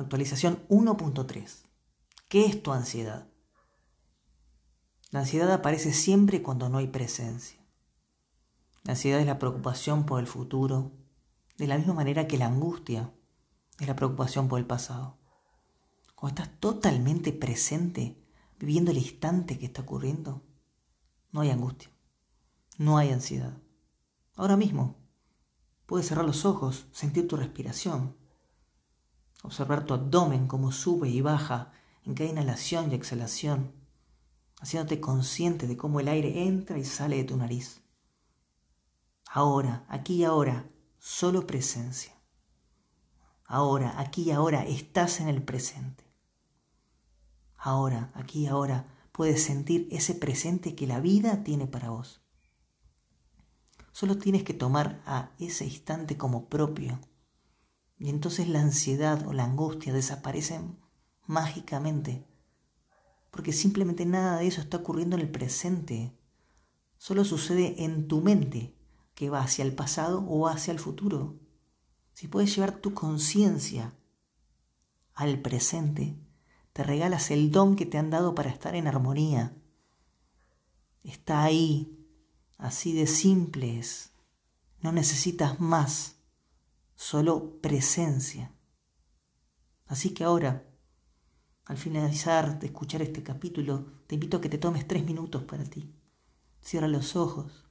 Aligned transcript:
Actualización 0.00 0.66
1.3. 0.70 1.62
¿Qué 2.30 2.46
es 2.46 2.62
tu 2.62 2.72
ansiedad? 2.72 3.28
La 5.10 5.20
ansiedad 5.20 5.52
aparece 5.52 5.92
siempre 5.92 6.42
cuando 6.42 6.70
no 6.70 6.78
hay 6.78 6.86
presencia. 6.86 7.60
La 8.84 8.92
ansiedad 8.92 9.20
es 9.20 9.26
la 9.26 9.38
preocupación 9.38 10.06
por 10.06 10.18
el 10.20 10.26
futuro, 10.26 10.92
de 11.58 11.66
la 11.66 11.76
misma 11.76 11.92
manera 11.92 12.26
que 12.26 12.38
la 12.38 12.46
angustia 12.46 13.12
es 13.78 13.86
la 13.86 13.94
preocupación 13.94 14.48
por 14.48 14.58
el 14.58 14.64
pasado. 14.64 15.18
Cuando 16.14 16.40
estás 16.40 16.60
totalmente 16.60 17.34
presente, 17.34 18.24
viviendo 18.58 18.92
el 18.92 18.96
instante 18.96 19.58
que 19.58 19.66
está 19.66 19.82
ocurriendo, 19.82 20.42
no 21.30 21.42
hay 21.42 21.50
angustia, 21.50 21.90
no 22.78 22.96
hay 22.96 23.10
ansiedad. 23.10 23.58
Ahora 24.34 24.56
mismo, 24.56 24.96
puedes 25.84 26.06
cerrar 26.06 26.24
los 26.24 26.46
ojos, 26.46 26.86
sentir 26.90 27.28
tu 27.28 27.36
respiración, 27.36 28.16
observar 29.42 29.84
tu 29.84 29.94
abdomen 29.94 30.46
cómo 30.46 30.72
sube 30.72 31.08
y 31.08 31.20
baja 31.20 31.72
en 32.04 32.14
cada 32.14 32.30
inhalación 32.30 32.90
y 32.90 32.94
exhalación, 32.94 33.72
haciéndote 34.60 35.00
consciente 35.00 35.66
de 35.66 35.76
cómo 35.76 36.00
el 36.00 36.08
aire 36.08 36.44
entra 36.44 36.78
y 36.78 36.84
sale 36.84 37.16
de 37.16 37.24
tu 37.24 37.36
nariz. 37.36 37.82
Ahora, 39.26 39.84
aquí 39.88 40.16
y 40.16 40.24
ahora, 40.24 40.68
solo 40.98 41.46
presencia. 41.46 42.12
Ahora, 43.44 43.98
aquí 43.98 44.22
y 44.22 44.30
ahora, 44.30 44.64
estás 44.64 45.20
en 45.20 45.28
el 45.28 45.42
presente. 45.42 46.04
Ahora, 47.56 48.10
aquí 48.14 48.40
y 48.40 48.46
ahora, 48.46 48.86
puedes 49.12 49.42
sentir 49.42 49.88
ese 49.90 50.14
presente 50.14 50.74
que 50.74 50.86
la 50.86 51.00
vida 51.00 51.42
tiene 51.44 51.66
para 51.66 51.90
vos. 51.90 52.20
Solo 53.92 54.18
tienes 54.18 54.44
que 54.44 54.54
tomar 54.54 55.02
a 55.04 55.30
ese 55.38 55.64
instante 55.64 56.16
como 56.16 56.48
propio. 56.48 56.98
Y 58.00 58.08
entonces 58.08 58.48
la 58.48 58.62
ansiedad 58.62 59.26
o 59.26 59.34
la 59.34 59.44
angustia 59.44 59.92
desaparecen 59.92 60.78
mágicamente. 61.26 62.26
Porque 63.30 63.52
simplemente 63.52 64.06
nada 64.06 64.38
de 64.38 64.46
eso 64.46 64.62
está 64.62 64.78
ocurriendo 64.78 65.16
en 65.16 65.22
el 65.22 65.30
presente. 65.30 66.18
Solo 66.96 67.26
sucede 67.26 67.84
en 67.84 68.08
tu 68.08 68.22
mente 68.22 68.74
que 69.14 69.28
va 69.28 69.42
hacia 69.42 69.66
el 69.66 69.74
pasado 69.74 70.24
o 70.26 70.48
hacia 70.48 70.72
el 70.72 70.80
futuro. 70.80 71.38
Si 72.14 72.26
puedes 72.26 72.54
llevar 72.56 72.78
tu 72.78 72.94
conciencia 72.94 73.94
al 75.12 75.38
presente, 75.40 76.18
te 76.72 76.82
regalas 76.84 77.30
el 77.30 77.50
don 77.50 77.76
que 77.76 77.84
te 77.84 77.98
han 77.98 78.08
dado 78.08 78.34
para 78.34 78.48
estar 78.48 78.74
en 78.76 78.86
armonía. 78.86 79.54
Está 81.04 81.42
ahí, 81.42 82.08
así 82.56 82.94
de 82.94 83.06
simples. 83.06 84.12
No 84.80 84.90
necesitas 84.90 85.60
más, 85.60 86.16
solo 87.00 87.58
presencia. 87.62 88.54
Así 89.86 90.12
que 90.12 90.22
ahora, 90.22 90.68
al 91.64 91.78
finalizar 91.78 92.58
de 92.58 92.66
escuchar 92.66 93.00
este 93.00 93.22
capítulo, 93.22 94.02
te 94.06 94.16
invito 94.16 94.36
a 94.36 94.40
que 94.42 94.50
te 94.50 94.58
tomes 94.58 94.86
tres 94.86 95.02
minutos 95.06 95.44
para 95.44 95.64
ti. 95.64 95.94
Cierra 96.60 96.88
los 96.88 97.16
ojos 97.16 97.64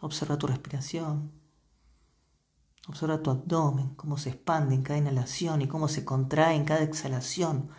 Observa 0.00 0.36
tu 0.36 0.46
respiración. 0.46 1.32
Observa 2.86 3.22
tu 3.22 3.30
abdomen, 3.30 3.94
cómo 3.94 4.18
se 4.18 4.28
expande 4.28 4.74
en 4.74 4.82
cada 4.82 4.98
inhalación 4.98 5.62
y 5.62 5.68
cómo 5.68 5.88
se 5.88 6.04
contrae 6.04 6.54
en 6.54 6.66
cada 6.66 6.82
exhalación. 6.82 7.70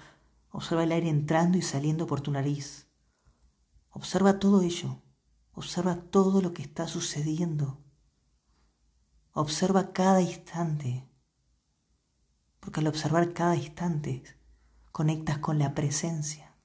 Observa 0.50 0.84
el 0.84 0.92
aire 0.92 1.10
entrando 1.10 1.60
y 1.60 1.62
saliendo 1.62 2.08
por 2.08 2.22
tu 2.22 2.32
nariz. 2.32 2.88
Observa 3.92 4.40
todo 4.40 4.64
ello. 4.64 5.04
Observa 5.54 5.96
todo 5.96 6.42
lo 6.42 6.54
que 6.54 6.64
está 6.64 6.88
sucediendo. 6.88 7.84
Observa 9.40 9.94
cada 9.94 10.22
instante. 10.22 11.08
Porque 12.60 12.82
al 12.82 12.88
observar 12.88 13.32
cada 13.32 13.56
instante, 13.56 14.22
conectas 14.92 15.38
con 15.38 15.58
la 15.58 15.74
presencia. 15.74 16.58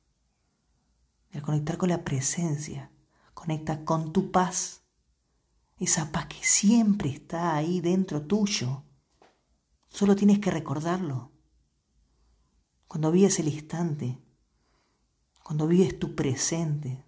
Y 1.31 1.37
al 1.37 1.45
conectar 1.45 1.77
con 1.79 1.91
la 1.91 2.03
presencia, 2.03 2.91
conectas 3.33 3.79
con 3.85 4.13
tu 4.13 4.33
paz 4.33 4.83
esa 5.79 6.11
paz 6.11 6.27
que 6.27 6.43
siempre 6.43 7.11
está 7.11 7.55
ahí 7.55 7.81
dentro 7.81 8.23
tuyo. 8.23 8.83
Solo 9.87 10.17
tienes 10.17 10.41
que 10.41 10.51
recordarlo. 10.51 11.31
Cuando 12.89 13.13
vives 13.13 13.39
el 13.39 13.47
instante, 13.47 14.19
cuando 15.45 15.69
vives 15.69 15.97
tu 15.97 16.17
presente, 16.17 17.05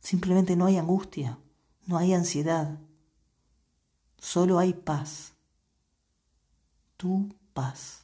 simplemente 0.00 0.56
no 0.56 0.66
hay 0.66 0.78
angustia, 0.78 1.38
no 1.86 1.98
hay 1.98 2.14
ansiedad, 2.14 2.80
solo 4.22 4.58
hay 4.58 4.72
paz. 4.72 5.34
Tu 6.96 7.28
paz. 7.52 8.01